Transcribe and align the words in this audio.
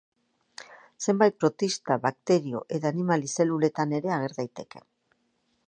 Zenbait 1.07 1.35
protista, 1.43 1.97
bakterio 2.05 2.63
eta 2.79 2.91
animali 2.93 3.29
zeluletan 3.35 3.95
ere 3.99 4.15
ager 4.17 4.35
daiteke. 4.39 4.83